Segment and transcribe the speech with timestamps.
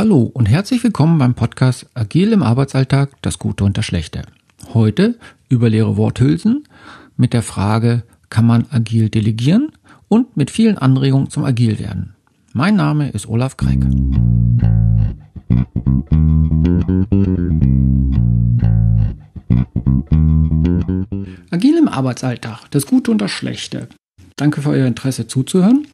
[0.00, 4.22] Hallo und herzlich willkommen beim Podcast Agil im Arbeitsalltag, das Gute und das Schlechte.
[4.72, 5.18] Heute
[5.50, 6.64] über leere Worthülsen
[7.18, 9.72] mit der Frage, kann man agil delegieren
[10.08, 12.14] und mit vielen Anregungen zum Agil werden.
[12.54, 13.84] Mein Name ist Olaf Kreck.
[21.50, 23.86] Agil im Arbeitsalltag, das Gute und das Schlechte.
[24.36, 25.86] Danke für euer Interesse zuzuhören.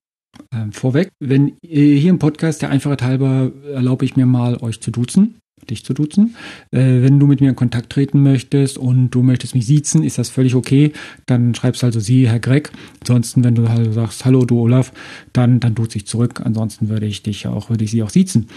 [0.53, 4.81] Ähm, vorweg, wenn äh, hier im Podcast der Einfachheit halber erlaube ich mir mal, euch
[4.81, 5.37] zu duzen,
[5.69, 6.37] dich zu duzen.
[6.71, 10.19] Äh, wenn du mit mir in Kontakt treten möchtest und du möchtest mich siezen, ist
[10.19, 10.93] das völlig okay.
[11.27, 12.71] Dann schreibst also sie, Herr Gregg.
[13.01, 14.93] Ansonsten, wenn du halt sagst, hallo, du Olaf,
[15.33, 16.41] dann, dann duze ich zurück.
[16.45, 18.49] Ansonsten würde ich dich auch, würde ich sie auch siezen.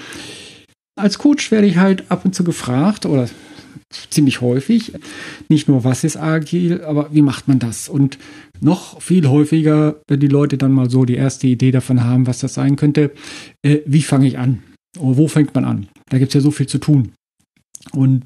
[0.95, 3.29] Als Coach werde ich halt ab und zu gefragt oder
[4.09, 4.93] ziemlich häufig.
[5.47, 7.89] Nicht nur, was ist agil, aber wie macht man das?
[7.89, 8.17] Und
[8.61, 12.39] noch viel häufiger, wenn die Leute dann mal so die erste Idee davon haben, was
[12.39, 13.11] das sein könnte,
[13.63, 14.63] äh, wie fange ich an?
[14.97, 15.87] Oder wo fängt man an?
[16.09, 17.11] Da gibt es ja so viel zu tun.
[17.91, 18.23] Und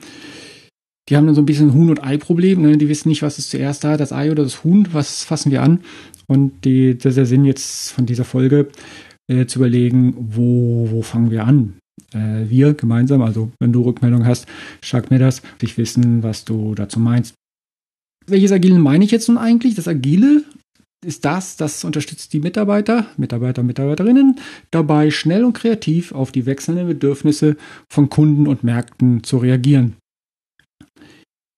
[1.10, 2.62] die haben dann so ein bisschen Huhn- und Ei-Problem.
[2.62, 2.78] Ne?
[2.78, 4.88] Die wissen nicht, was ist zuerst da, das Ei oder das Huhn.
[4.94, 5.82] Was fassen wir an?
[6.28, 8.70] Und die, das ist der Sinn jetzt von dieser Folge,
[9.28, 11.74] äh, zu überlegen, wo, wo fangen wir an?
[12.14, 14.48] äh, wir gemeinsam, also wenn du Rückmeldung hast,
[14.84, 17.36] sag mir das, ich wissen, was du dazu meinst.
[18.26, 19.76] Welches Agile meine ich jetzt nun eigentlich?
[19.76, 20.44] Das Agile
[21.06, 24.40] ist das, das unterstützt die Mitarbeiter, Mitarbeiter, Mitarbeiterinnen
[24.72, 27.58] dabei, schnell und kreativ auf die wechselnden Bedürfnisse
[27.92, 29.98] von Kunden und Märkten zu reagieren.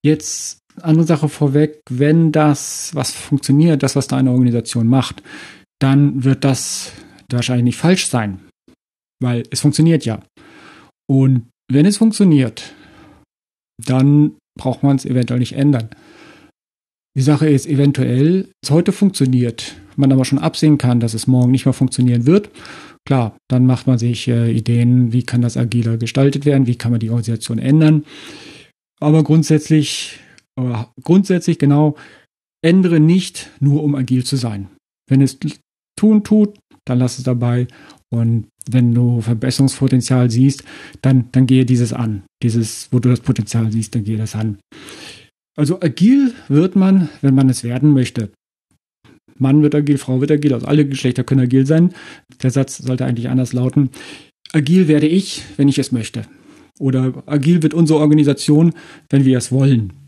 [0.04, 5.22] Jetzt andere Sache vorweg, wenn das, was funktioniert, das, was deine Organisation macht,
[5.80, 6.92] dann wird das
[7.30, 8.40] wahrscheinlich nicht falsch sein,
[9.22, 10.22] weil es funktioniert ja.
[11.08, 12.74] Und wenn es funktioniert,
[13.84, 15.90] dann braucht man es eventuell nicht ändern.
[17.16, 21.50] Die Sache ist eventuell, es heute funktioniert, man aber schon absehen kann, dass es morgen
[21.50, 22.50] nicht mehr funktionieren wird.
[23.06, 26.90] Klar, dann macht man sich äh, Ideen, wie kann das agiler gestaltet werden, wie kann
[26.90, 28.04] man die Organisation ändern.
[29.00, 30.20] Aber grundsätzlich,
[30.60, 31.96] äh, grundsätzlich genau,
[32.62, 34.68] ändere nicht nur um agil zu sein.
[35.08, 35.38] Wenn es
[35.98, 37.66] tun tut, dann lass es dabei
[38.10, 40.64] und wenn du Verbesserungspotenzial siehst,
[41.00, 42.24] dann, dann gehe dieses an.
[42.42, 44.58] Dieses, wo du das Potenzial siehst, dann gehe das an.
[45.56, 48.30] Also agil wird man, wenn man es werden möchte.
[49.38, 51.94] Mann wird agil, Frau wird agil, also alle Geschlechter können agil sein.
[52.42, 53.90] Der Satz sollte eigentlich anders lauten.
[54.52, 56.22] Agil werde ich, wenn ich es möchte.
[56.78, 58.72] Oder agil wird unsere Organisation,
[59.10, 60.05] wenn wir es wollen.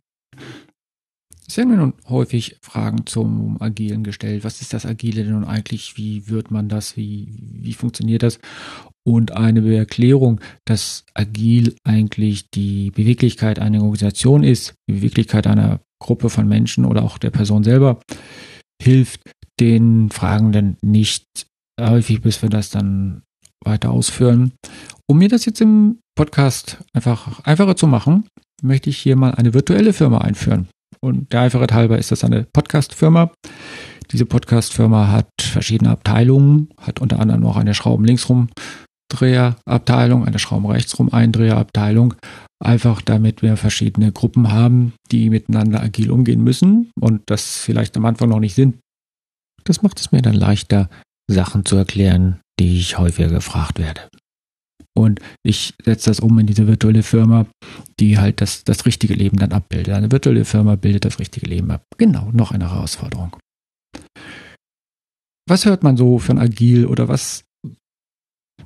[1.48, 4.44] Es werden mir nun häufig Fragen zum Agilen gestellt.
[4.44, 5.96] Was ist das Agile denn nun eigentlich?
[5.96, 6.96] Wie wird man das?
[6.98, 8.38] Wie, wie funktioniert das?
[9.06, 16.28] Und eine Erklärung, dass Agil eigentlich die Beweglichkeit einer Organisation ist, die Beweglichkeit einer Gruppe
[16.28, 17.98] von Menschen oder auch der Person selber,
[18.82, 19.22] hilft
[19.58, 21.24] den Fragenden nicht
[21.80, 23.22] häufig, bis wir das dann
[23.64, 24.52] weiter ausführen.
[25.06, 28.28] Um mir das jetzt im Podcast einfach einfacher zu machen,
[28.62, 30.68] möchte ich hier mal eine virtuelle Firma einführen.
[31.00, 33.30] Und der Einfachheit halber ist das eine Podcast-Firma.
[34.10, 38.48] Diese Podcast-Firma hat verschiedene Abteilungen, hat unter anderem auch eine Schrauben linksrum
[39.08, 42.14] Dreherabteilung, eine Schrauben rechtsrum Eindreherabteilung.
[42.62, 48.04] Einfach damit wir verschiedene Gruppen haben, die miteinander agil umgehen müssen und das vielleicht am
[48.04, 48.76] Anfang noch nicht sind.
[49.64, 50.88] Das macht es mir dann leichter,
[51.30, 54.08] Sachen zu erklären, die ich häufiger gefragt werde.
[54.98, 57.46] Und ich setze das um in diese virtuelle Firma,
[58.00, 59.94] die halt das, das richtige Leben dann abbildet.
[59.94, 61.84] Eine virtuelle Firma bildet das richtige Leben ab.
[61.98, 63.36] Genau, noch eine Herausforderung.
[65.48, 67.44] Was hört man so von Agil oder was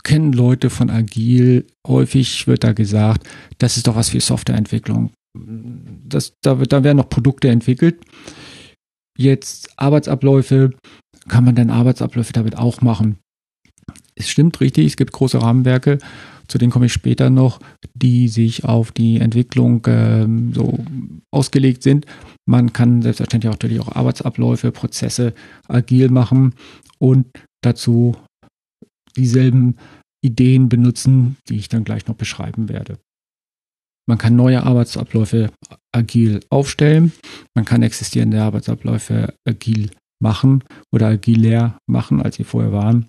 [0.04, 1.66] kennen Leute von Agil?
[1.86, 3.28] Häufig wird da gesagt,
[3.58, 5.12] das ist doch was für Softwareentwicklung.
[5.36, 8.02] Das, da, da werden noch Produkte entwickelt.
[9.18, 10.70] Jetzt Arbeitsabläufe,
[11.28, 13.18] kann man denn Arbeitsabläufe damit auch machen?
[14.14, 15.98] Es stimmt richtig, es gibt große Rahmenwerke,
[16.48, 17.60] zu denen komme ich später noch,
[17.94, 20.78] die sich auf die Entwicklung ähm, so
[21.30, 22.06] ausgelegt sind.
[22.46, 25.34] Man kann selbstverständlich auch natürlich auch Arbeitsabläufe, Prozesse
[25.68, 26.54] agil machen
[26.98, 27.26] und
[27.62, 28.16] dazu
[29.16, 29.76] dieselben
[30.24, 32.98] Ideen benutzen, die ich dann gleich noch beschreiben werde.
[34.08, 35.50] Man kann neue Arbeitsabläufe
[35.92, 37.12] agil aufstellen.
[37.54, 39.90] Man kann existierende Arbeitsabläufe agil
[40.20, 43.08] machen oder agiler machen, als sie vorher waren.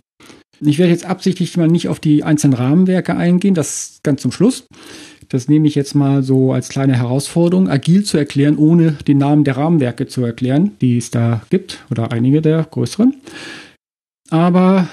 [0.62, 4.66] Ich werde jetzt absichtlich mal nicht auf die einzelnen Rahmenwerke eingehen, das ganz zum Schluss.
[5.30, 9.44] Das nehme ich jetzt mal so als kleine Herausforderung, agil zu erklären, ohne den Namen
[9.44, 13.16] der Rahmenwerke zu erklären, die es da gibt, oder einige der größeren.
[14.30, 14.88] Aber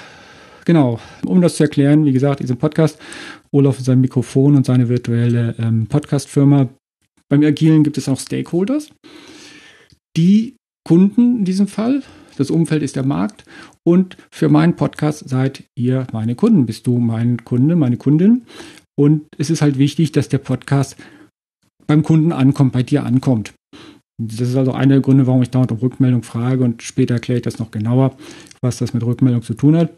[0.65, 2.97] genau, um das zu erklären, wie gesagt, diesen Podcast,
[3.51, 6.69] Olaf und sein Mikrofon und seine virtuelle ähm, Podcast-Firma.
[7.29, 8.89] Beim Agilen gibt es auch Stakeholders.
[10.17, 10.55] Die
[10.87, 12.01] Kunden in diesem Fall,
[12.41, 13.45] das Umfeld ist der Markt
[13.83, 16.65] und für meinen Podcast seid ihr meine Kunden.
[16.65, 18.43] Bist du mein Kunde, meine Kundin?
[18.99, 20.97] Und es ist halt wichtig, dass der Podcast
[21.87, 23.53] beim Kunden ankommt, bei dir ankommt.
[24.21, 27.37] Das ist also einer der Gründe, warum ich dauernd um Rückmeldung frage und später erkläre
[27.37, 28.15] ich das noch genauer,
[28.61, 29.91] was das mit Rückmeldung zu tun hat.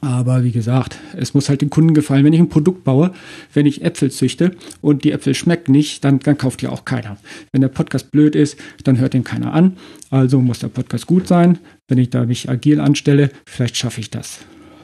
[0.00, 2.24] Aber wie gesagt, es muss halt den Kunden gefallen.
[2.24, 3.12] Wenn ich ein Produkt baue,
[3.54, 7.16] wenn ich Äpfel züchte und die Äpfel schmecken nicht, dann, dann kauft die auch keiner.
[7.52, 9.76] Wenn der Podcast blöd ist, dann hört den keiner an.
[10.10, 11.58] Also muss der Podcast gut sein.
[11.88, 14.40] Wenn ich da mich agil anstelle, vielleicht schaffe ich das.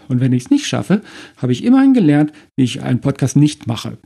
[0.08, 1.02] Und wenn ich es nicht schaffe,
[1.36, 3.98] habe ich immerhin gelernt, wie ich einen Podcast nicht mache.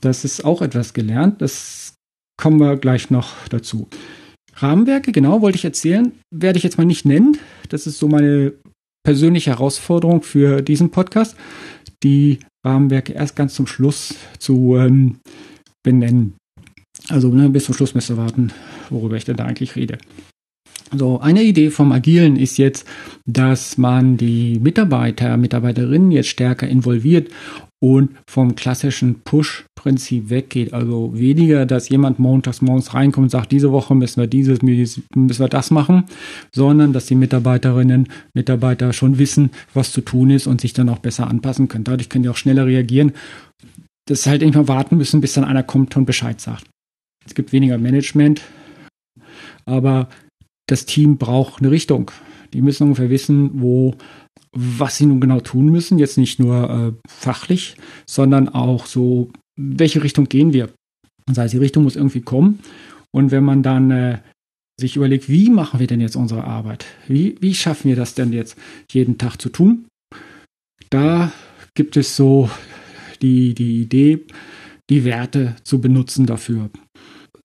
[0.00, 1.42] Das ist auch etwas gelernt.
[1.42, 1.94] Das
[2.38, 3.88] kommen wir gleich noch dazu.
[4.56, 7.38] Rahmenwerke, genau, wollte ich erzählen, werde ich jetzt mal nicht nennen.
[7.68, 8.52] Das ist so meine
[9.04, 11.36] persönliche Herausforderung für diesen Podcast,
[12.02, 15.18] die Rahmenwerke erst ganz zum Schluss zu ähm,
[15.82, 16.34] benennen.
[17.08, 18.52] Also ne, bis zum Schluss müsst ihr warten,
[18.90, 19.98] worüber ich denn da eigentlich rede.
[20.92, 22.86] So, eine Idee vom Agilen ist jetzt,
[23.24, 27.30] dass man die Mitarbeiter, Mitarbeiterinnen jetzt stärker involviert
[27.80, 30.74] und vom klassischen Push-Prinzip weggeht.
[30.74, 35.04] Also weniger, dass jemand montags morgens reinkommt und sagt, diese Woche müssen wir dieses, müssen
[35.14, 36.04] wir das machen,
[36.52, 40.98] sondern dass die Mitarbeiterinnen, Mitarbeiter schon wissen, was zu tun ist und sich dann auch
[40.98, 41.84] besser anpassen können.
[41.84, 43.12] Dadurch können die auch schneller reagieren.
[44.06, 46.66] Das halt irgendwann warten müssen, bis dann einer kommt und Bescheid sagt.
[47.24, 48.42] Es gibt weniger Management,
[49.64, 50.08] aber
[50.70, 52.10] das Team braucht eine Richtung.
[52.52, 53.94] Die müssen ungefähr wissen, wo
[54.52, 55.98] was sie nun genau tun müssen.
[55.98, 57.76] Jetzt nicht nur äh, fachlich,
[58.08, 60.70] sondern auch so, welche Richtung gehen wir.
[61.26, 62.58] Das heißt, die Richtung muss irgendwie kommen.
[63.12, 64.18] Und wenn man dann äh,
[64.80, 66.86] sich überlegt, wie machen wir denn jetzt unsere Arbeit?
[67.06, 68.56] Wie, wie schaffen wir das denn jetzt
[68.90, 69.86] jeden Tag zu tun?
[70.88, 71.32] Da
[71.74, 72.50] gibt es so
[73.22, 74.24] die, die Idee,
[74.88, 76.70] die Werte zu benutzen dafür.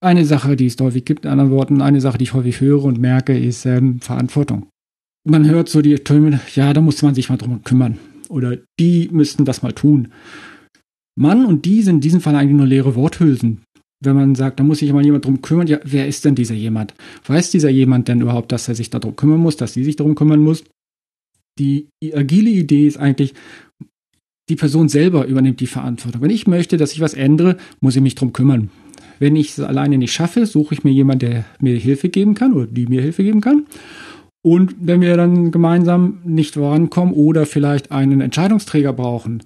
[0.05, 2.83] Eine Sache, die es häufig gibt, in anderen Worten, eine Sache, die ich häufig höre
[2.83, 4.67] und merke, ist ähm, Verantwortung
[5.25, 7.97] man hört so die Töne, ja, da muss man sich mal drum kümmern.
[8.29, 10.09] Oder die müssten das mal tun.
[11.17, 13.63] Mann und die sind in diesem Fall eigentlich nur leere Worthülsen.
[14.03, 16.53] Wenn man sagt, da muss sich mal jemand drum kümmern, ja, wer ist denn dieser
[16.53, 16.93] jemand?
[17.25, 20.15] Weiß dieser jemand denn überhaupt, dass er sich darum kümmern muss, dass sie sich darum
[20.15, 20.63] kümmern muss?
[21.57, 23.33] Die agile Idee ist eigentlich,
[24.49, 26.21] die Person selber übernimmt die Verantwortung.
[26.21, 28.69] Wenn ich möchte, dass ich was ändere, muss ich mich drum kümmern.
[29.19, 32.53] Wenn ich es alleine nicht schaffe, suche ich mir jemanden, der mir Hilfe geben kann
[32.53, 33.65] oder die mir Hilfe geben kann.
[34.45, 39.41] Und wenn wir dann gemeinsam nicht vorankommen oder vielleicht einen Entscheidungsträger brauchen,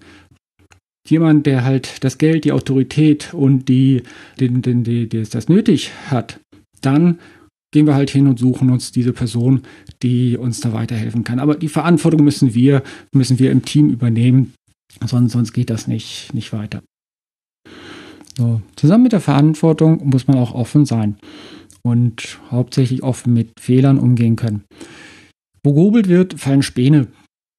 [1.07, 4.04] jemand, der halt das Geld, die Autorität und die,
[4.39, 6.39] den, den, die, die, das nötig hat,
[6.81, 7.19] dann
[7.72, 9.62] gehen wir halt hin und suchen uns diese Person,
[10.01, 11.39] die uns da weiterhelfen kann.
[11.39, 12.83] Aber die Verantwortung müssen wir,
[13.13, 14.54] müssen wir im Team übernehmen,
[15.06, 16.81] sonst, sonst geht das nicht, nicht weiter.
[18.37, 18.61] So.
[18.75, 21.17] Zusammen mit der Verantwortung muss man auch offen sein
[21.81, 24.63] und hauptsächlich offen mit Fehlern umgehen können.
[25.63, 27.07] Wo gehobelt wird, fallen Späne.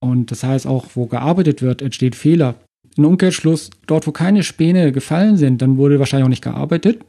[0.02, 2.55] Und das heißt auch, wo gearbeitet wird, entsteht Fehler.
[2.96, 7.05] Ein Umkehrschluss, dort wo keine Späne gefallen sind, dann wurde wahrscheinlich auch nicht gearbeitet.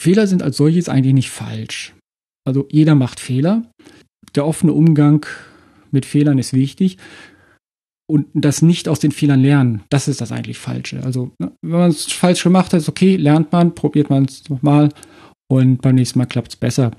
[0.00, 1.94] Fehler sind als solches eigentlich nicht falsch.
[2.46, 3.62] Also jeder macht Fehler.
[4.34, 5.26] Der offene Umgang
[5.90, 6.98] mit Fehlern ist wichtig.
[8.06, 11.02] Und das nicht aus den Fehlern lernen, das ist das eigentlich Falsche.
[11.02, 14.48] Also, ne, wenn man es falsch gemacht hat, ist okay, lernt man, probiert man es
[14.50, 14.90] nochmal
[15.48, 16.90] und beim nächsten Mal klappt es besser.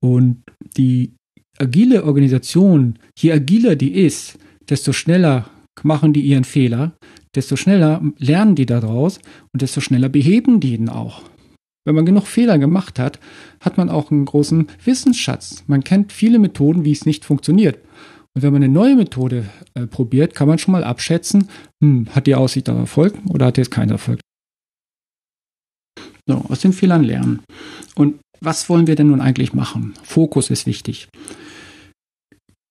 [0.00, 0.42] Und
[0.76, 1.14] die
[1.58, 4.38] agile Organisation, je agiler die ist,
[4.68, 5.50] desto schneller
[5.82, 6.92] machen die ihren Fehler,
[7.34, 9.18] desto schneller lernen die daraus
[9.52, 11.22] und desto schneller beheben die ihn auch.
[11.84, 13.18] Wenn man genug Fehler gemacht hat,
[13.60, 15.64] hat man auch einen großen Wissensschatz.
[15.66, 17.78] Man kennt viele Methoden, wie es nicht funktioniert.
[18.34, 21.48] Und wenn man eine neue Methode äh, probiert, kann man schon mal abschätzen,
[21.82, 24.20] hm, hat die Aussicht auf Erfolg oder hat die jetzt keinen Erfolg.
[26.28, 27.40] So, aus den Fehlern lernen.
[27.96, 29.94] Und was wollen wir denn nun eigentlich machen?
[30.02, 31.08] Fokus ist wichtig.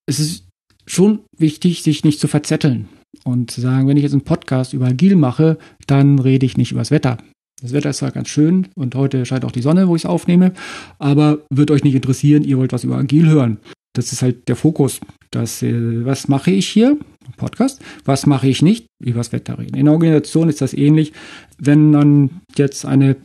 [0.08, 0.46] Es ist
[0.88, 2.88] schon wichtig, sich nicht zu verzetteln
[3.24, 6.72] und zu sagen, wenn ich jetzt einen Podcast über Agil mache, dann rede ich nicht
[6.72, 7.18] über das Wetter.
[7.62, 10.10] Das Wetter ist zwar ganz schön und heute scheint auch die Sonne, wo ich es
[10.10, 10.54] aufnehme,
[10.98, 13.60] aber wird euch nicht interessieren, ihr wollt was über Agil hören.
[14.00, 15.02] Das ist halt der Fokus.
[15.30, 16.98] Das, äh, was mache ich hier?
[17.36, 17.82] Podcast.
[18.06, 18.86] Was mache ich nicht?
[19.04, 19.76] Über das Wetter reden.
[19.76, 21.12] In der Organisation ist das ähnlich.
[21.58, 23.18] Wenn man jetzt eine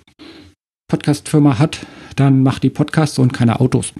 [0.89, 3.93] Podcast-Firma hat, dann macht die Podcasts und keine Autos.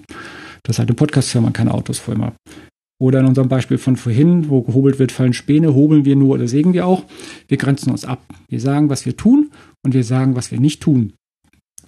[0.63, 2.33] Das hat eine Podcast-Firma keine Autos Firma.
[3.01, 6.49] Oder in unserem Beispiel von vorhin, wo gehobelt wird, fallen Späne, hobeln wir nur oder
[6.49, 7.05] sägen wir auch.
[7.47, 8.21] Wir grenzen uns ab.
[8.49, 9.49] Wir sagen, was wir tun
[9.81, 11.13] und wir sagen, was wir nicht tun.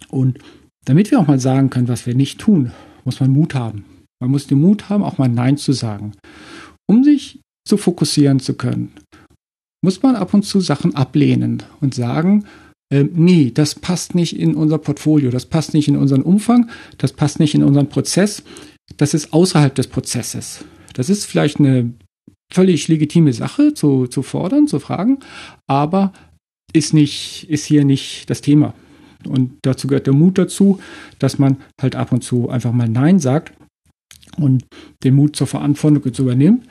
[0.09, 0.39] Und
[0.85, 2.71] damit wir auch mal sagen können, was wir nicht tun,
[3.03, 3.83] muss man Mut haben.
[4.19, 6.13] Man muss den Mut haben, auch mal Nein zu sagen.
[6.89, 8.93] Um sich zu fokussieren zu können,
[9.83, 12.45] muss man ab und zu Sachen ablehnen und sagen,
[12.89, 17.13] äh, nee, das passt nicht in unser Portfolio, das passt nicht in unseren Umfang, das
[17.13, 18.43] passt nicht in unseren Prozess,
[18.95, 20.63] das ist außerhalb des Prozesses.
[20.93, 21.93] Das ist vielleicht eine
[22.51, 25.19] völlig legitime Sache zu, zu fordern, zu fragen,
[25.67, 26.13] aber
[26.73, 28.73] ist nicht, ist hier nicht das Thema.
[29.27, 30.79] Und dazu gehört der Mut dazu,
[31.19, 33.56] dass man halt ab und zu einfach mal Nein sagt
[34.37, 34.65] und
[35.03, 36.63] den Mut zur Verantwortung zu übernehmen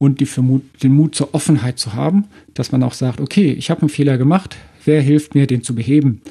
[0.00, 3.70] und die Vermut, den Mut zur Offenheit zu haben, dass man auch sagt, okay, ich
[3.70, 6.22] habe einen Fehler gemacht, wer hilft mir, den zu beheben?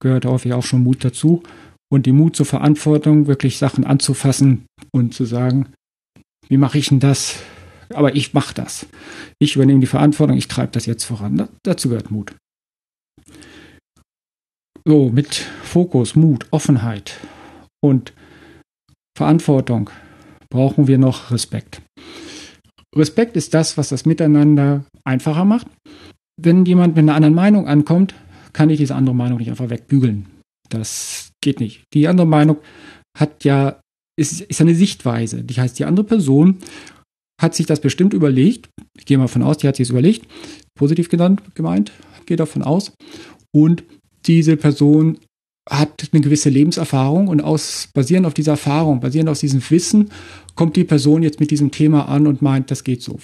[0.00, 1.42] Gehört häufig auch schon Mut dazu.
[1.90, 5.72] Und die Mut zur Verantwortung, wirklich Sachen anzufassen und zu sagen,
[6.48, 7.38] wie mache ich denn das?
[7.90, 8.86] Aber ich mache das.
[9.38, 11.48] Ich übernehme die Verantwortung, ich treibe das jetzt voran.
[11.62, 12.34] dazu gehört Mut.
[14.84, 17.20] So, mit Fokus, Mut, Offenheit
[17.80, 18.12] und
[19.16, 19.90] Verantwortung
[20.52, 21.80] brauchen wir noch Respekt.
[22.94, 25.66] Respekt ist das, was das Miteinander einfacher macht.
[26.40, 28.14] Wenn jemand mit einer anderen Meinung ankommt,
[28.52, 30.26] kann ich diese andere Meinung nicht einfach wegbügeln.
[30.68, 31.84] Das geht nicht.
[31.94, 32.58] Die andere Meinung
[33.18, 33.80] hat ja,
[34.18, 35.42] ist, ist eine Sichtweise.
[35.42, 36.58] Das heißt, die andere Person
[37.40, 38.68] hat sich das bestimmt überlegt.
[38.98, 40.26] Ich gehe mal von aus, die hat sich es überlegt.
[40.78, 41.92] Positiv genannt, gemeint,
[42.26, 42.92] gehe davon aus.
[43.54, 43.84] Und
[44.26, 45.18] diese Person
[45.68, 50.10] hat eine gewisse Lebenserfahrung und aus, basierend auf dieser Erfahrung, basierend auf diesem Wissen,
[50.54, 53.18] kommt die Person jetzt mit diesem Thema an und meint, das geht so.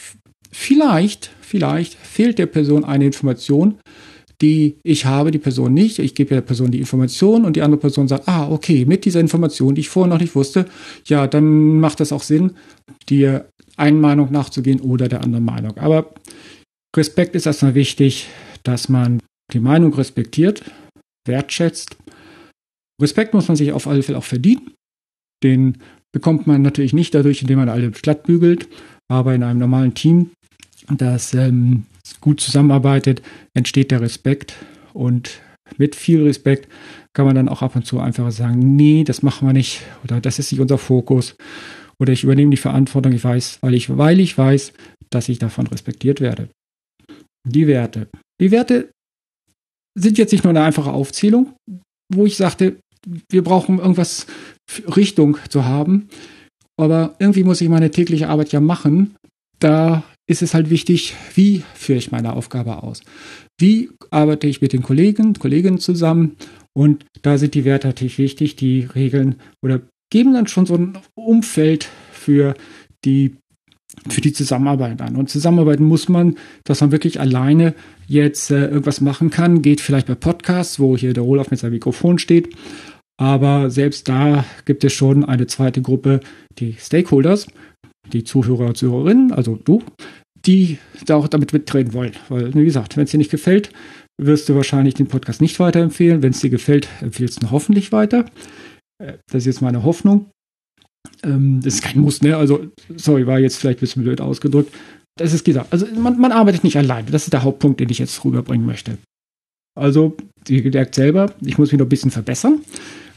[0.50, 3.78] Vielleicht, vielleicht fehlt der Person eine Information,
[4.40, 5.98] die ich habe, die Person nicht.
[5.98, 9.20] Ich gebe der Person die Information und die andere Person sagt, ah, okay, mit dieser
[9.20, 10.66] Information, die ich vorher noch nicht wusste,
[11.06, 12.52] ja, dann macht das auch Sinn,
[13.08, 15.76] dir einen Meinung nachzugehen oder der anderen Meinung.
[15.78, 16.14] Aber
[16.96, 18.28] Respekt ist erstmal wichtig,
[18.62, 19.20] dass man
[19.52, 20.62] die Meinung respektiert,
[21.26, 21.96] wertschätzt.
[23.00, 24.72] Respekt muss man sich auf alle Fälle auch verdienen.
[25.42, 25.78] Den
[26.12, 28.68] bekommt man natürlich nicht dadurch, indem man alle glatt bügelt,
[29.08, 30.30] aber in einem normalen Team,
[30.88, 31.84] das ähm,
[32.20, 33.22] gut zusammenarbeitet,
[33.54, 34.54] entsteht der Respekt
[34.94, 35.40] und
[35.76, 36.68] mit viel Respekt
[37.12, 40.20] kann man dann auch ab und zu einfach sagen, nee, das machen wir nicht oder
[40.20, 41.36] das ist nicht unser Fokus
[42.00, 44.72] oder ich übernehme die Verantwortung, ich weiß, weil ich, weil ich weiß,
[45.10, 46.48] dass ich davon respektiert werde.
[47.46, 48.08] Die Werte.
[48.40, 48.90] Die Werte
[49.98, 51.54] sind jetzt nicht nur eine einfache Aufzählung,
[52.12, 52.76] wo ich sagte,
[53.28, 54.26] wir brauchen irgendwas
[54.96, 56.08] Richtung zu haben.
[56.76, 59.16] Aber irgendwie muss ich meine tägliche Arbeit ja machen.
[59.58, 63.00] Da ist es halt wichtig, wie führe ich meine Aufgabe aus?
[63.58, 66.36] Wie arbeite ich mit den Kollegen, Kolleginnen zusammen?
[66.76, 70.98] Und da sind die Werte natürlich wichtig, die Regeln oder geben dann schon so ein
[71.14, 72.54] Umfeld für
[73.04, 73.34] die
[74.08, 75.16] für die Zusammenarbeit an.
[75.16, 77.74] Und zusammenarbeiten muss man, dass man wirklich alleine
[78.06, 79.62] jetzt äh, irgendwas machen kann.
[79.62, 82.54] Geht vielleicht bei Podcasts, wo hier der Olaf mit seinem Mikrofon steht.
[83.20, 86.20] Aber selbst da gibt es schon eine zweite Gruppe,
[86.58, 87.48] die Stakeholders,
[88.12, 89.82] die Zuhörer Zuhörerinnen, also du,
[90.46, 92.12] die da auch damit mitreden wollen.
[92.28, 93.70] Weil, wie gesagt, wenn es dir nicht gefällt,
[94.20, 96.22] wirst du wahrscheinlich den Podcast nicht weiterempfehlen.
[96.22, 98.24] Wenn es dir gefällt, empfiehlst du ihn hoffentlich weiter.
[99.02, 100.30] Äh, das ist jetzt meine Hoffnung.
[101.24, 102.36] Ähm, das ist kein Muss, ne?
[102.36, 104.72] Also, sorry, war jetzt vielleicht ein bisschen blöd ausgedrückt.
[105.16, 105.72] Das ist gesagt.
[105.72, 107.10] Also, man, man arbeitet nicht alleine.
[107.10, 108.98] Das ist der Hauptpunkt, den ich jetzt rüberbringen möchte.
[109.76, 112.60] Also, wie gesagt selber, ich muss mich noch ein bisschen verbessern.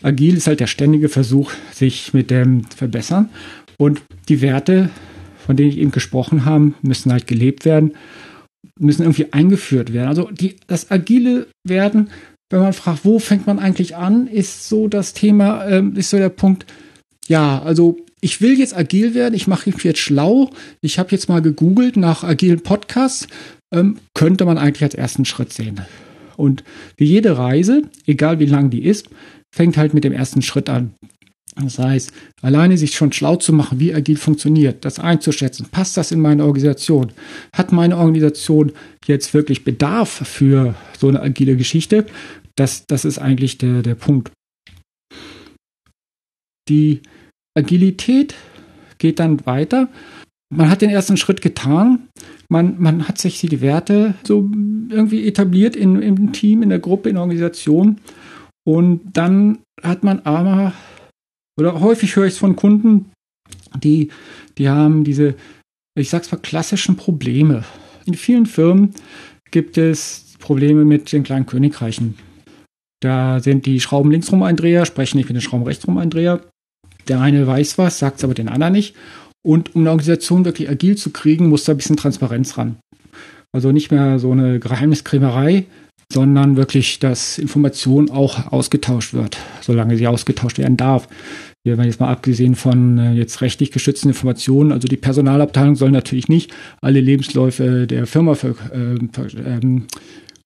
[0.03, 3.29] Agil ist halt der ständige Versuch, sich mit dem verbessern.
[3.77, 4.89] Und die Werte,
[5.45, 7.93] von denen ich eben gesprochen habe, müssen halt gelebt werden,
[8.79, 10.07] müssen irgendwie eingeführt werden.
[10.07, 12.09] Also die, das agile Werden,
[12.49, 16.17] wenn man fragt, wo fängt man eigentlich an, ist so das Thema, ähm, ist so
[16.17, 16.65] der Punkt,
[17.27, 20.51] ja, also ich will jetzt agil werden, ich mache mich jetzt schlau.
[20.81, 23.27] Ich habe jetzt mal gegoogelt nach agilen Podcasts,
[23.73, 25.81] ähm, könnte man eigentlich als ersten Schritt sehen.
[26.41, 26.63] Und
[26.97, 29.09] wie jede Reise, egal wie lang die ist,
[29.55, 30.95] fängt halt mit dem ersten Schritt an.
[31.55, 36.11] Das heißt, alleine sich schon schlau zu machen, wie agil funktioniert, das einzuschätzen, passt das
[36.11, 37.11] in meine Organisation?
[37.53, 38.71] Hat meine Organisation
[39.05, 42.05] jetzt wirklich Bedarf für so eine agile Geschichte?
[42.55, 44.31] Das, das ist eigentlich der, der Punkt.
[46.69, 47.01] Die
[47.57, 48.33] Agilität
[48.97, 49.89] geht dann weiter.
[50.53, 52.07] Man hat den ersten Schritt getan.
[52.51, 54.49] Man, man hat sich die Werte so
[54.89, 57.99] irgendwie etabliert in, im Team, in der Gruppe, in der Organisation.
[58.67, 60.73] Und dann hat man aber,
[61.57, 63.11] oder häufig höre ich es von Kunden,
[63.81, 64.09] die,
[64.57, 65.35] die haben diese,
[65.97, 67.63] ich sag's mal, klassischen Probleme.
[68.05, 68.93] In vielen Firmen
[69.51, 72.17] gibt es Probleme mit den kleinen Königreichen.
[73.01, 76.41] Da sind die Schrauben linksrum-Eindreher, sprechen nicht mit den Schrauben rechtsrum-Eindreher.
[77.07, 78.95] Der eine weiß was, sagt es aber den anderen nicht.
[79.43, 82.77] Und um eine Organisation wirklich agil zu kriegen, muss da ein bisschen Transparenz ran.
[83.51, 85.65] Also nicht mehr so eine Geheimniskrämerei,
[86.11, 91.07] sondern wirklich, dass Information auch ausgetauscht wird, solange sie ausgetauscht werden darf.
[91.63, 95.91] Wir haben jetzt mal abgesehen von äh, jetzt rechtlich geschützten Informationen, also die Personalabteilung soll
[95.91, 99.81] natürlich nicht alle Lebensläufe der Firma für, äh, äh,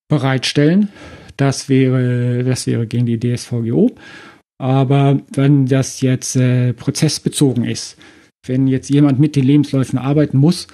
[0.08, 0.88] bereitstellen.
[1.36, 3.92] Das wäre, das wäre gegen die DSVGO.
[4.58, 7.96] Aber wenn das jetzt äh, prozessbezogen ist,
[8.48, 10.66] wenn jetzt jemand mit den Lebensläufen arbeiten muss,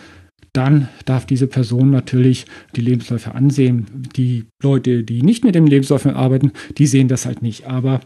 [0.52, 2.44] dann darf diese Person natürlich
[2.76, 3.86] die Lebensläufe ansehen.
[4.16, 7.66] Die Leute, die nicht mit dem Lebenslauf arbeiten, die sehen das halt nicht.
[7.66, 8.00] Aber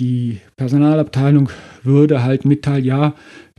[0.00, 1.50] die Personalabteilung
[1.82, 3.14] würde halt mitteilen, ja,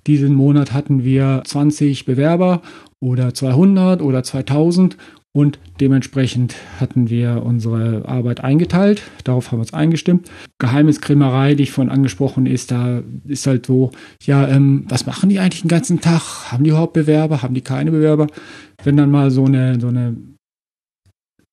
[0.05, 2.61] diesen Monat hatten wir 20 Bewerber
[2.99, 4.97] oder 200 oder 2000
[5.35, 9.01] und dementsprechend hatten wir unsere Arbeit eingeteilt.
[9.25, 10.31] Darauf haben wir uns eingestimmt.
[10.59, 13.91] Geheimniskrämerei, die ich vorhin angesprochen ist, da ist halt so,
[14.23, 16.53] ja, ähm, was machen die eigentlich den ganzen Tag?
[16.53, 17.41] Haben die überhaupt Bewerber?
[17.41, 18.27] Haben die keine Bewerber?
[18.81, 20.15] Wenn dann mal so eine, so eine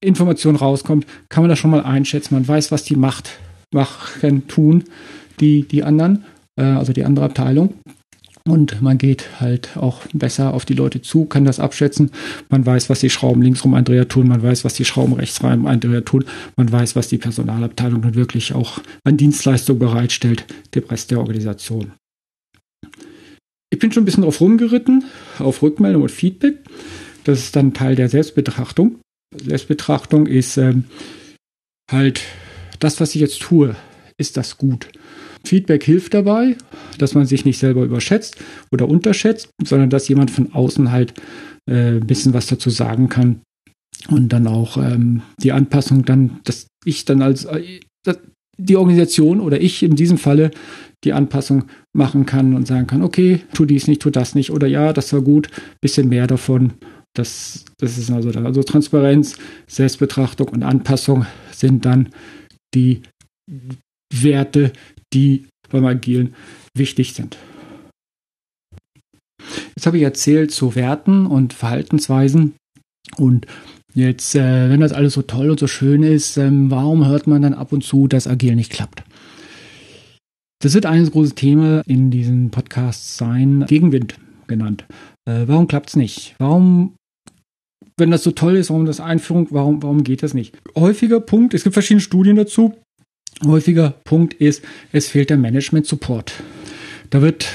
[0.00, 2.34] Information rauskommt, kann man das schon mal einschätzen.
[2.34, 3.30] Man weiß, was die macht,
[3.74, 4.84] machen, tun,
[5.40, 6.24] die, die anderen,
[6.54, 7.74] äh, also die andere Abteilung.
[8.44, 12.10] Und man geht halt auch besser auf die Leute zu, kann das abschätzen.
[12.48, 16.00] Man weiß, was die Schrauben linksrum Andrea tun, man weiß, was die Schrauben rechtsrum Andrea
[16.00, 16.24] tun,
[16.56, 20.44] man weiß, was die Personalabteilung dann wirklich auch an Dienstleistung bereitstellt,
[20.74, 21.92] dem Rest der Organisation.
[23.70, 25.04] Ich bin schon ein bisschen drauf rumgeritten,
[25.38, 26.58] auf Rückmeldung und Feedback.
[27.24, 28.98] Das ist dann Teil der Selbstbetrachtung.
[29.34, 30.84] Selbstbetrachtung ist ähm,
[31.90, 32.22] halt
[32.80, 33.76] das, was ich jetzt tue,
[34.18, 34.88] ist das gut?
[35.44, 36.56] Feedback hilft dabei,
[36.98, 38.36] dass man sich nicht selber überschätzt
[38.70, 41.14] oder unterschätzt, sondern dass jemand von außen halt
[41.68, 43.40] äh, ein bisschen was dazu sagen kann
[44.08, 47.80] und dann auch ähm, die Anpassung dann, dass ich dann als äh,
[48.58, 50.50] die Organisation oder ich in diesem Falle
[51.04, 51.64] die Anpassung
[51.96, 55.12] machen kann und sagen kann, okay, tu dies nicht, tu das nicht oder ja, das
[55.12, 55.48] war gut,
[55.80, 56.74] bisschen mehr davon.
[57.14, 58.44] Das, das ist also da.
[58.44, 62.08] Also Transparenz, Selbstbetrachtung und Anpassung sind dann
[62.74, 63.02] die
[64.12, 64.72] Werte,
[65.12, 66.34] die beim Agilen
[66.76, 67.36] wichtig sind.
[69.74, 72.54] Jetzt habe ich erzählt zu Werten und Verhaltensweisen
[73.16, 73.46] und
[73.94, 77.42] jetzt, äh, wenn das alles so toll und so schön ist, ähm, warum hört man
[77.42, 79.02] dann ab und zu, dass Agil nicht klappt?
[80.60, 84.14] Das wird ein großes Thema in diesen Podcasts sein, Gegenwind
[84.46, 84.84] genannt.
[85.28, 86.36] Äh, warum klappt es nicht?
[86.38, 86.94] Warum
[87.96, 90.56] wenn das so toll ist, warum das Einführung, warum, warum geht das nicht?
[90.76, 92.74] Häufiger Punkt, es gibt verschiedene Studien dazu,
[93.44, 94.62] häufiger Punkt ist,
[94.92, 96.32] es fehlt der Management-Support.
[97.10, 97.46] Da wird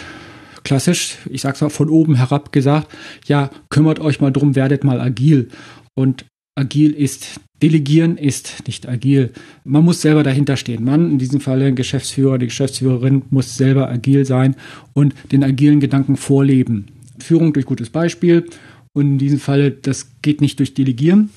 [0.63, 2.93] klassisch, ich sag's mal von oben herab gesagt,
[3.25, 5.49] ja, kümmert euch mal drum, werdet mal agil.
[5.95, 9.31] Und agil ist, delegieren ist nicht agil.
[9.63, 10.83] Man muss selber dahinter stehen.
[10.83, 14.55] Man, in diesem Fall ein Geschäftsführer, die Geschäftsführerin muss selber agil sein
[14.93, 16.87] und den agilen Gedanken vorleben.
[17.19, 18.45] Führung durch gutes Beispiel.
[18.93, 21.29] Und in diesem Fall, das geht nicht durch Delegieren.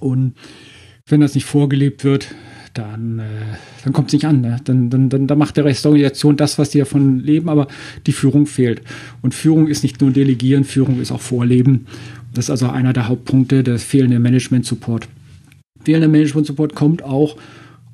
[0.00, 0.34] Und
[1.06, 2.34] wenn das nicht vorgelebt wird,
[2.74, 3.22] dann, äh,
[3.84, 4.40] dann kommt es nicht an.
[4.40, 4.56] Ne?
[4.64, 7.68] Dann, dann, dann, dann macht der Rest der Organisation das, was die davon leben, aber
[8.06, 8.82] die Führung fehlt.
[9.22, 11.86] Und Führung ist nicht nur Delegieren, Führung ist auch Vorleben.
[12.34, 15.08] Das ist also einer der Hauptpunkte, der fehlende Management-Support.
[15.84, 17.36] Fehlender Management-Support kommt auch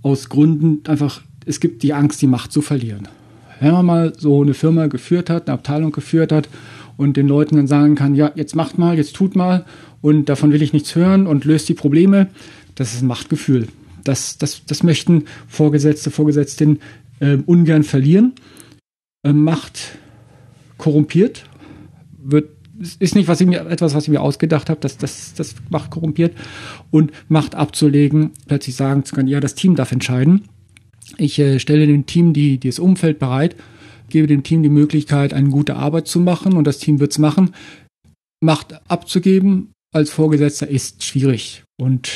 [0.02, 3.08] aus Gründen einfach, es gibt die Angst, die Macht zu verlieren.
[3.60, 6.48] Wenn man mal so eine Firma geführt hat, eine Abteilung geführt hat
[6.96, 9.64] und den Leuten dann sagen kann, ja, jetzt macht mal, jetzt tut mal
[10.02, 12.28] und davon will ich nichts hören und löst die Probleme,
[12.74, 13.68] das ist ein Machtgefühl.
[14.04, 16.80] Das, das, das möchten Vorgesetzte, Vorgesetzten
[17.20, 18.34] äh, ungern verlieren.
[19.24, 19.98] Äh, Macht
[20.78, 21.44] korrumpiert,
[22.22, 22.50] wird
[22.98, 25.90] ist nicht was ich mir, etwas, was ich mir ausgedacht habe, dass das, das Macht
[25.90, 26.36] korrumpiert
[26.90, 30.48] und Macht abzulegen, plötzlich sagen zu können, ja, das Team darf entscheiden.
[31.16, 33.54] Ich äh, stelle dem Team die, das Umfeld bereit,
[34.08, 37.18] gebe dem Team die Möglichkeit, eine gute Arbeit zu machen und das Team wird es
[37.18, 37.54] machen.
[38.40, 42.10] Macht abzugeben als Vorgesetzter ist schwierig und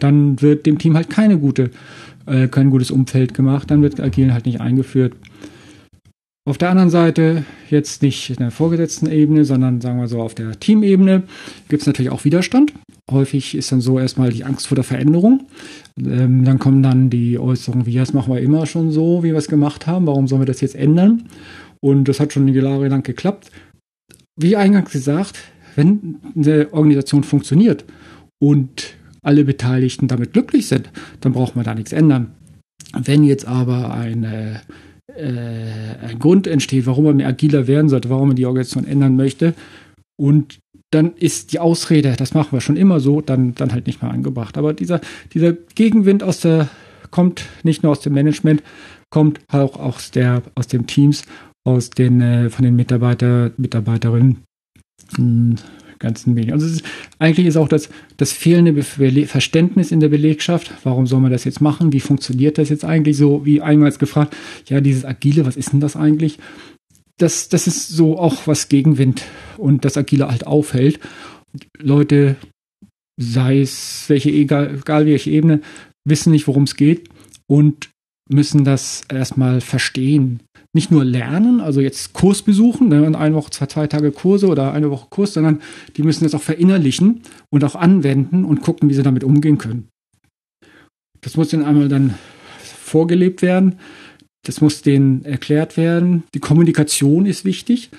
[0.00, 1.70] dann wird dem Team halt keine gute,
[2.26, 5.14] äh, kein gutes Umfeld gemacht, dann wird Agilen halt nicht eingeführt.
[6.46, 10.34] Auf der anderen Seite, jetzt nicht in der vorgesetzten Ebene, sondern sagen wir so auf
[10.34, 11.22] der Teamebene,
[11.70, 12.74] gibt es natürlich auch Widerstand.
[13.10, 15.46] Häufig ist dann so erstmal die Angst vor der Veränderung.
[15.98, 19.38] Ähm, dann kommen dann die Äußerungen wie, das machen wir immer schon so, wie wir
[19.38, 21.28] es gemacht haben, warum sollen wir das jetzt ändern?
[21.80, 23.50] Und das hat schon Jahre lang geklappt.
[24.38, 25.38] Wie eingangs gesagt,
[25.76, 27.84] wenn eine Organisation funktioniert
[28.38, 32.32] und alle Beteiligten damit glücklich sind, dann braucht man da nichts ändern.
[32.96, 34.60] Wenn jetzt aber eine,
[35.16, 39.16] äh, ein Grund entsteht, warum man mehr agiler werden sollte, warum man die Organisation ändern
[39.16, 39.54] möchte,
[40.16, 40.58] und
[40.90, 44.12] dann ist die Ausrede, das machen wir schon immer so, dann, dann halt nicht mehr
[44.12, 44.56] angebracht.
[44.56, 45.00] Aber dieser,
[45.32, 46.68] dieser Gegenwind aus der,
[47.10, 48.62] kommt nicht nur aus dem Management,
[49.10, 51.24] kommt auch aus der, aus den Teams,
[51.64, 54.38] aus den, äh, von den Mitarbeiter, Mitarbeiterinnen.
[56.04, 56.52] Ganzen Medien.
[56.52, 56.84] Also ist,
[57.18, 61.60] eigentlich ist auch das, das fehlende Verständnis in der Belegschaft, warum soll man das jetzt
[61.60, 64.36] machen, wie funktioniert das jetzt eigentlich so, wie einmal gefragt,
[64.68, 66.38] ja, dieses Agile, was ist denn das eigentlich?
[67.18, 69.24] Das, das ist so auch was Gegenwind
[69.56, 71.00] und das Agile halt aufhält.
[71.78, 72.36] Leute,
[73.16, 75.60] sei es welche, egal, egal welche Ebene,
[76.06, 77.08] wissen nicht, worum es geht
[77.46, 77.90] und
[78.28, 80.40] müssen das erstmal verstehen,
[80.74, 84.72] nicht nur lernen, also jetzt Kurs besuchen, ne, eine Woche, zwei, zwei Tage Kurse oder
[84.72, 85.62] eine Woche Kurs, sondern
[85.96, 89.88] die müssen das auch verinnerlichen und auch anwenden und gucken, wie sie damit umgehen können.
[91.20, 92.14] Das muss dann einmal dann
[92.60, 93.76] vorgelebt werden.
[94.44, 96.24] Das muss denen erklärt werden.
[96.34, 97.90] Die Kommunikation ist wichtig,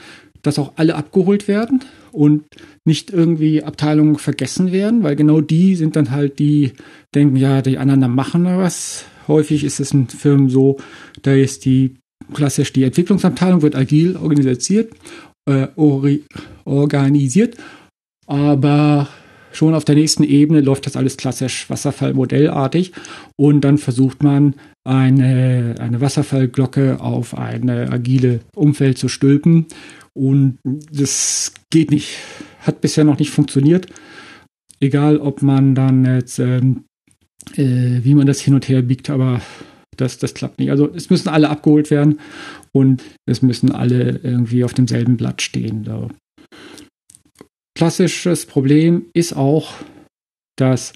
[0.43, 2.43] dass auch alle abgeholt werden und
[2.83, 6.73] nicht irgendwie Abteilungen vergessen werden, weil genau die sind dann halt die,
[7.15, 9.05] denken, ja, die anderen machen da was.
[9.27, 10.77] Häufig ist es in Firmen so,
[11.23, 11.95] da ist die
[12.33, 14.93] klassisch die Entwicklungsabteilung, wird agil organisiert,
[15.49, 15.67] äh,
[16.65, 17.57] organisiert,
[18.27, 19.07] aber
[19.51, 22.91] schon auf der nächsten Ebene läuft das alles klassisch Wasserfallmodellartig
[23.37, 29.67] und dann versucht man eine, eine Wasserfallglocke auf eine agile Umfeld zu stülpen
[30.13, 32.17] und das geht nicht,
[32.61, 33.87] hat bisher noch nicht funktioniert.
[34.79, 36.85] Egal, ob man dann jetzt, ähm,
[37.55, 39.41] äh, wie man das hin und her biegt, aber
[39.97, 40.71] das, das klappt nicht.
[40.71, 42.19] Also es müssen alle abgeholt werden
[42.71, 45.83] und es müssen alle irgendwie auf demselben Blatt stehen.
[45.85, 46.09] So.
[47.77, 49.73] Klassisches Problem ist auch
[50.57, 50.93] das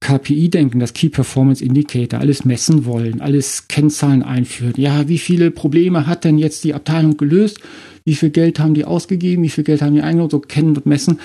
[0.00, 4.74] KPI-Denken, das Key Performance Indicator, alles messen wollen, alles Kennzahlen einführen.
[4.76, 7.60] Ja, wie viele Probleme hat denn jetzt die Abteilung gelöst?
[8.04, 9.42] Wie viel Geld haben die ausgegeben?
[9.42, 10.30] Wie viel Geld haben die eingenommen?
[10.30, 11.20] So kennen und messen.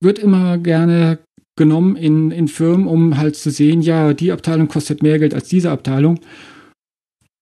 [0.00, 1.18] Wird immer gerne
[1.56, 5.48] genommen in, in Firmen, um halt zu sehen, ja, die Abteilung kostet mehr Geld als
[5.48, 6.20] diese Abteilung.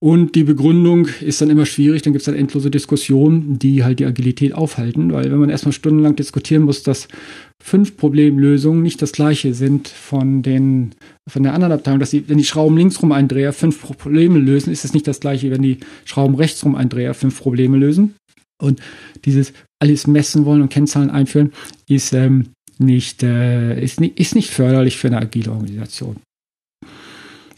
[0.00, 3.98] Und die Begründung ist dann immer schwierig, dann gibt es dann endlose Diskussionen, die halt
[3.98, 7.08] die Agilität aufhalten, weil wenn man erstmal stundenlang diskutieren muss, dass
[7.60, 10.94] fünf Problemlösungen nicht das gleiche sind von den
[11.28, 14.72] von der anderen Abteilung, dass die, wenn die Schrauben linksrum ein Dreher fünf Probleme lösen,
[14.72, 18.14] ist es nicht das gleiche, wenn die Schrauben rechtsrum ein Dreher fünf Probleme lösen.
[18.62, 18.80] Und
[19.24, 21.52] dieses alles messen wollen und Kennzahlen einführen,
[21.88, 26.16] ist ähm, nicht, äh, ist, nicht, ist nicht förderlich für eine agile Organisation.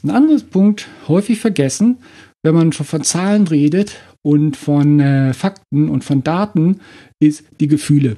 [0.02, 1.98] Ein anderes Punkt, häufig vergessen,
[2.42, 6.80] wenn man schon von Zahlen redet und von äh, Fakten und von Daten,
[7.22, 8.16] ist die Gefühle.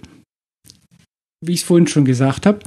[1.45, 2.61] Wie ich es vorhin schon gesagt habe,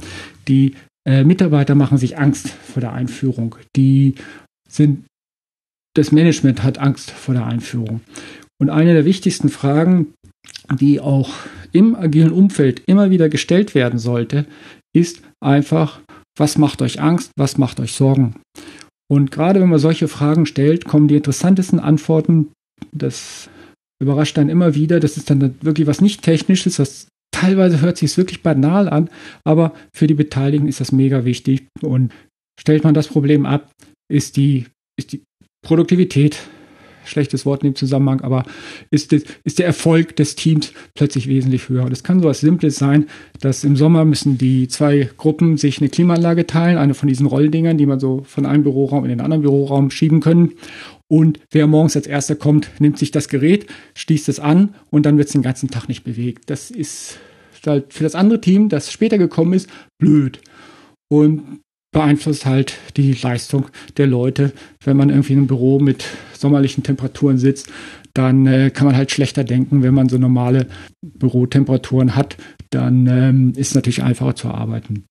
[0.48, 0.74] die
[1.08, 3.56] äh, Mitarbeiter machen sich Angst vor der Einführung.
[3.74, 4.16] Die
[4.68, 5.06] sind,
[5.94, 8.00] das Management hat Angst vor der Einführung.
[8.58, 10.14] Und eine der wichtigsten Fragen,
[10.80, 11.30] die auch
[11.72, 14.46] im agilen Umfeld immer wieder gestellt werden sollte,
[14.94, 16.00] ist einfach,
[16.38, 18.36] was macht euch Angst, was macht euch Sorgen?
[19.08, 22.50] Und gerade wenn man solche Fragen stellt, kommen die interessantesten Antworten.
[22.92, 23.48] Das
[24.02, 25.00] überrascht dann immer wieder.
[25.00, 26.76] Das ist dann wirklich was nicht Technisches.
[26.76, 29.10] Das teilweise hört sich wirklich banal an,
[29.44, 31.68] aber für die Beteiligten ist das mega wichtig.
[31.82, 32.12] Und
[32.58, 33.70] stellt man das Problem ab,
[34.10, 34.66] ist die,
[34.98, 35.22] ist die
[35.64, 36.38] Produktivität
[37.06, 38.44] schlechtes Wort in dem Zusammenhang, aber
[38.90, 41.88] ist, das, ist der Erfolg des Teams plötzlich wesentlich höher.
[41.88, 43.06] Das kann so was Simples sein,
[43.40, 47.78] dass im Sommer müssen die zwei Gruppen sich eine Klimaanlage teilen, eine von diesen Rolldingern,
[47.78, 50.52] die man so von einem Büroraum in den anderen Büroraum schieben können.
[51.08, 55.18] Und wer morgens als erster kommt, nimmt sich das Gerät, schließt es an und dann
[55.18, 56.50] wird es den ganzen Tag nicht bewegt.
[56.50, 57.18] Das ist
[57.66, 60.40] halt für das andere Team, das später gekommen ist, blöd.
[61.08, 61.60] Und
[61.96, 64.52] beeinflusst halt die Leistung der Leute.
[64.84, 66.04] Wenn man irgendwie in einem Büro mit
[66.34, 67.72] sommerlichen Temperaturen sitzt,
[68.12, 69.82] dann äh, kann man halt schlechter denken.
[69.82, 70.66] Wenn man so normale
[71.00, 72.36] Bürotemperaturen hat,
[72.68, 75.06] dann ähm, ist es natürlich einfacher zu arbeiten.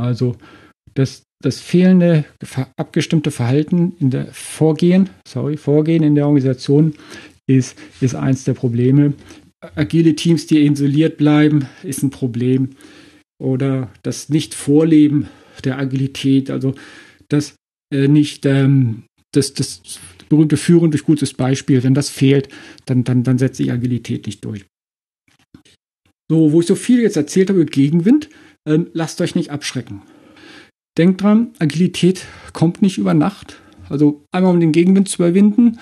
[0.00, 0.36] Also
[0.94, 2.24] das, das fehlende
[2.76, 6.94] abgestimmte Verhalten in der Vorgehen, sorry, Vorgehen in der Organisation
[7.48, 9.14] ist, ist eins der Probleme.
[9.74, 12.76] Agile Teams, die isoliert bleiben, ist ein Problem
[13.42, 15.28] oder das Nicht-Vorleben
[15.64, 16.74] der Agilität, also
[17.28, 17.54] das
[17.92, 19.82] äh, nicht ähm, das, das
[20.28, 22.48] berühmte Führen durch gutes Beispiel, wenn das fehlt,
[22.86, 24.64] dann, dann, dann setzt sich Agilität nicht durch.
[26.30, 28.30] So, wo ich so viel jetzt erzählt habe über Gegenwind,
[28.66, 30.02] ähm, lasst euch nicht abschrecken.
[30.96, 33.60] Denkt dran, Agilität kommt nicht über Nacht.
[33.88, 35.78] Also einmal um den Gegenwind zu überwinden,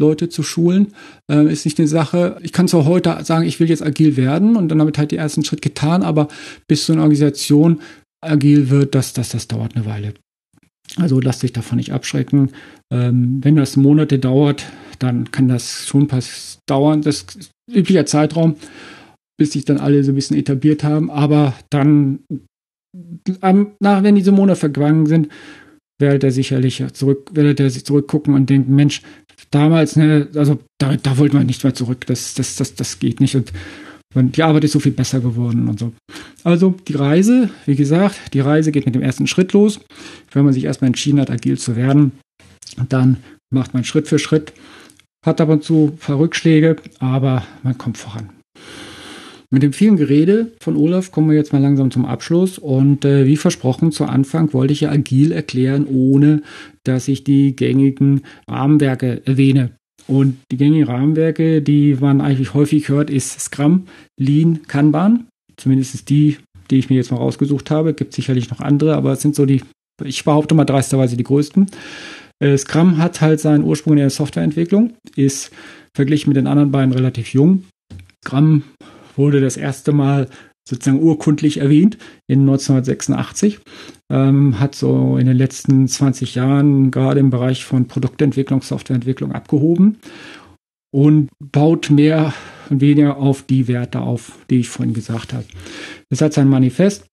[0.00, 0.88] Leute zu schulen,
[1.30, 2.38] äh, ist nicht eine Sache.
[2.42, 5.16] Ich kann zwar heute sagen, ich will jetzt agil werden und dann damit halt die
[5.16, 6.28] ersten Schritt getan, aber
[6.68, 7.80] bis so eine Organisation
[8.20, 10.14] agil wird, das, das, das dauert eine Weile.
[10.96, 12.50] Also lasst sich davon nicht abschrecken.
[12.92, 14.64] Ähm, wenn das Monate dauert,
[14.98, 17.02] dann kann das schon pass dauern.
[17.02, 18.56] Das ist üblicher Zeitraum,
[19.38, 21.10] bis sich dann alle so ein bisschen etabliert haben.
[21.10, 22.20] Aber dann,
[23.42, 25.28] ähm, nach, wenn diese Monate vergangen sind,
[25.98, 29.02] werdet ihr sicherlich zurück, werdet ihr sich zurückgucken und denken, Mensch,
[29.50, 32.06] damals, ne, also da, da wollte man nicht mehr zurück.
[32.06, 33.34] Das, das, das, das geht nicht.
[33.34, 33.52] Und,
[34.14, 35.92] und die Arbeit ist so viel besser geworden und so.
[36.42, 39.80] Also die Reise, wie gesagt, die Reise geht mit dem ersten Schritt los.
[40.32, 42.12] Wenn man sich erstmal entschieden hat, agil zu werden,
[42.88, 43.18] dann
[43.50, 44.52] macht man Schritt für Schritt,
[45.24, 48.30] hat ab und zu ein paar Rückschläge, aber man kommt voran.
[49.54, 52.58] Mit dem vielen Gerede von Olaf kommen wir jetzt mal langsam zum Abschluss.
[52.58, 56.42] Und äh, wie versprochen, zu Anfang wollte ich ja agil erklären, ohne
[56.82, 59.70] dass ich die gängigen Rahmenwerke erwähne.
[60.08, 63.84] Und die gängigen Rahmenwerke, die man eigentlich häufig hört, ist Scrum,
[64.18, 65.28] Lean, Kanban.
[65.56, 66.38] Zumindest ist die,
[66.72, 67.94] die ich mir jetzt mal rausgesucht habe.
[67.94, 69.62] Gibt sicherlich noch andere, aber es sind so die,
[70.02, 71.70] ich behaupte mal dreisterweise die größten.
[72.42, 75.52] Äh, Scrum hat halt seinen Ursprung in der Softwareentwicklung, ist
[75.94, 77.62] verglichen mit den anderen beiden relativ jung.
[78.26, 78.64] Scrum
[79.16, 80.28] wurde das erste Mal
[80.66, 83.60] sozusagen urkundlich erwähnt in 1986,
[84.10, 89.98] ähm, hat so in den letzten 20 Jahren gerade im Bereich von Produktentwicklung, Softwareentwicklung abgehoben
[90.90, 92.32] und baut mehr
[92.70, 95.44] und weniger auf die Werte auf, die ich vorhin gesagt habe.
[96.08, 97.04] Das hat sein Manifest,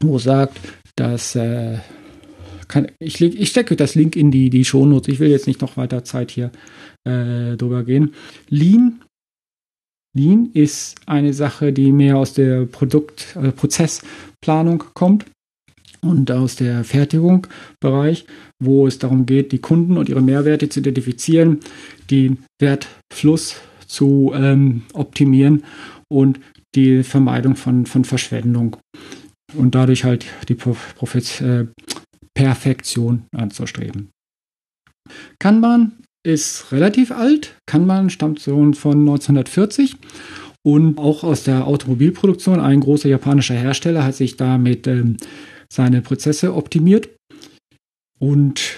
[0.00, 0.58] wo es sagt,
[0.96, 1.78] dass äh,
[2.68, 5.12] kann, ich, ich stecke das Link in die, die Shownotes.
[5.12, 6.52] Ich will jetzt nicht noch weiter Zeit hier
[7.04, 8.14] äh, drüber gehen.
[8.48, 9.00] Lean
[10.16, 15.26] Lean ist eine Sache, die mehr aus der Produkt-, äh, Prozessplanung kommt
[16.00, 18.26] und aus der Fertigungsbereich,
[18.62, 21.60] wo es darum geht, die Kunden und ihre Mehrwerte zu identifizieren,
[22.10, 25.64] den Wertfluss zu ähm, optimieren
[26.08, 26.40] und
[26.74, 28.76] die Vermeidung von, von Verschwendung
[29.54, 30.94] und dadurch halt die Prof
[31.40, 31.66] äh,
[32.34, 34.10] Perfektion anzustreben.
[35.40, 35.92] Kanban
[36.28, 37.56] ist relativ alt.
[37.66, 39.96] Kanban stammt so von 1940
[40.62, 42.60] und auch aus der Automobilproduktion.
[42.60, 45.16] Ein großer japanischer Hersteller hat sich damit ähm,
[45.72, 47.08] seine Prozesse optimiert
[48.18, 48.76] und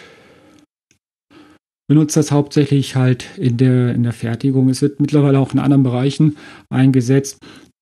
[1.88, 4.68] benutzt das hauptsächlich halt in der, in der Fertigung.
[4.68, 6.36] Es wird mittlerweile auch in anderen Bereichen
[6.68, 7.38] eingesetzt.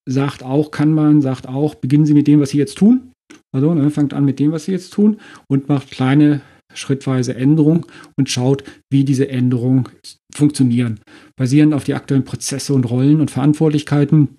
[0.08, 3.12] Sagt auch, kann man, sagt auch, beginnen Sie mit dem, was Sie jetzt tun.
[3.54, 6.40] Also ne, fangt an mit dem, was Sie jetzt tun und macht kleine
[6.78, 7.86] schrittweise Änderung
[8.16, 9.88] und schaut, wie diese Änderungen
[10.32, 11.00] funktionieren.
[11.36, 14.36] Basierend auf die aktuellen Prozesse und Rollen und Verantwortlichkeiten.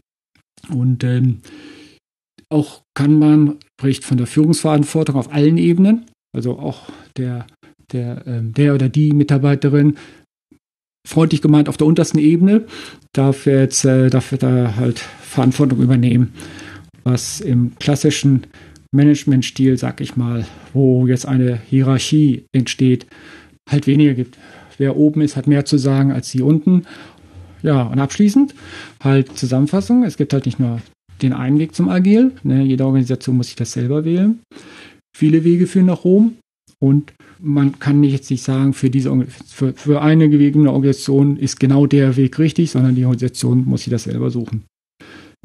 [0.69, 1.41] Und ähm,
[2.49, 7.45] auch kann man, spricht von der Führungsverantwortung auf allen Ebenen, also auch der,
[7.91, 9.97] der, ähm, der oder die Mitarbeiterin,
[11.07, 12.65] freundlich gemeint auf der untersten Ebene,
[13.13, 16.33] darf jetzt äh, darf da halt Verantwortung übernehmen,
[17.03, 18.47] was im klassischen
[18.91, 23.05] Managementstil, sag ich mal, wo jetzt eine Hierarchie entsteht,
[23.69, 24.37] halt weniger gibt.
[24.77, 26.83] Wer oben ist, hat mehr zu sagen als die unten.
[27.61, 28.55] Ja, und abschließend
[29.03, 30.03] halt Zusammenfassung.
[30.03, 30.81] Es gibt halt nicht nur
[31.21, 32.31] den einen Weg zum Agil.
[32.43, 32.63] Ne?
[32.63, 34.39] Jede Organisation muss sich das selber wählen.
[35.15, 36.35] Viele Wege führen nach Rom.
[36.81, 41.59] Und man kann nicht jetzt nicht sagen, für diese für, für eine gewegene Organisation ist
[41.59, 44.63] genau der Weg richtig, sondern die Organisation muss sich das selber suchen.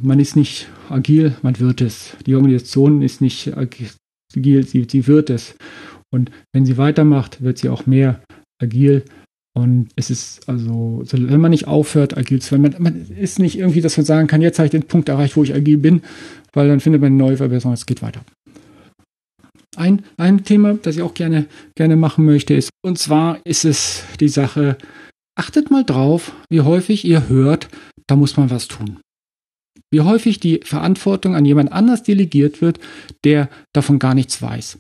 [0.03, 2.17] Man ist nicht agil, man wird es.
[2.27, 5.55] Die Organisation ist nicht agil, sie, sie wird es.
[6.11, 8.23] Und wenn sie weitermacht, wird sie auch mehr
[8.61, 9.05] agil.
[9.57, 13.57] Und es ist also, wenn man nicht aufhört, agil zu werden, man, man ist nicht
[13.57, 16.03] irgendwie, dass man sagen kann, jetzt habe ich den Punkt erreicht, wo ich agil bin,
[16.53, 18.25] weil dann findet man eine neue Verbesserung, es geht weiter.
[19.77, 24.03] Ein, ein Thema, das ich auch gerne, gerne machen möchte, ist, und zwar ist es
[24.19, 24.77] die Sache,
[25.37, 27.69] achtet mal drauf, wie häufig ihr hört,
[28.09, 28.99] da muss man was tun
[29.93, 32.81] wie häufig die Verantwortung an jemand anders delegiert wird,
[33.25, 34.79] der davon gar nichts weiß.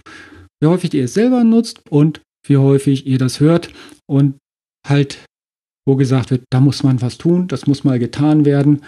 [0.60, 3.70] Wie häufig ihr es selber nutzt und wie häufig ihr das hört
[4.06, 4.38] und
[4.86, 5.24] halt,
[5.86, 8.82] wo gesagt wird, da muss man was tun, das muss mal getan werden.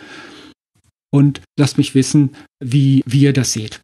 [1.15, 3.81] Und lasst mich wissen, wie, wie ihr das seht.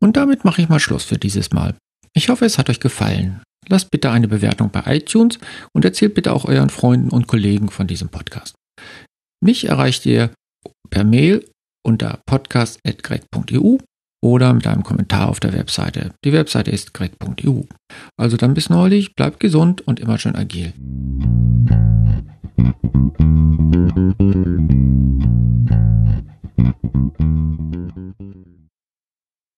[0.00, 1.74] Und damit mache ich mal Schluss für dieses Mal.
[2.14, 3.42] Ich hoffe, es hat euch gefallen.
[3.68, 5.38] Lasst bitte eine Bewertung bei iTunes
[5.72, 8.57] und erzählt bitte auch euren Freunden und Kollegen von diesem Podcast.
[9.40, 10.30] Mich erreicht ihr
[10.90, 11.44] per Mail
[11.86, 13.78] unter podcast.greg.eu
[14.20, 16.12] oder mit einem Kommentar auf der Webseite.
[16.24, 17.62] Die Webseite ist greg.eu.
[18.16, 20.72] Also dann bis neulich, bleibt gesund und immer schön agil.